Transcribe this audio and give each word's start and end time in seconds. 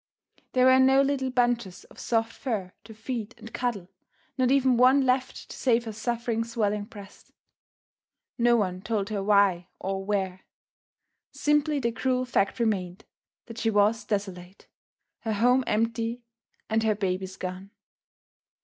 There 0.53 0.65
were 0.65 0.79
no 0.79 1.03
little 1.03 1.29
bunches 1.29 1.83
of 1.83 1.99
soft 1.99 2.33
fur 2.33 2.73
to 2.85 2.93
feed 2.95 3.35
and 3.37 3.53
cuddle 3.53 3.87
not 4.35 4.49
even 4.49 4.75
one 4.75 5.05
left 5.05 5.47
to 5.51 5.55
save 5.55 5.85
her 5.85 5.93
suffering 5.93 6.43
swelling 6.43 6.85
breasts. 6.85 7.31
No 8.35 8.55
one 8.57 8.81
told 8.81 9.09
her 9.09 9.21
why 9.21 9.67
or 9.79 10.03
where; 10.03 10.41
simply 11.29 11.79
the 11.79 11.91
cruel 11.91 12.25
fact 12.25 12.59
remained 12.59 13.05
that 13.45 13.59
she 13.59 13.69
was 13.69 14.03
desolate, 14.03 14.65
her 15.19 15.33
home 15.33 15.63
empty, 15.67 16.23
and 16.67 16.81
her 16.81 16.95
babies 16.95 17.37
gone. 17.37 17.69